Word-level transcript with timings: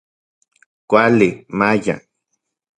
Kuali, 0.89 1.29
maya. 1.57 1.95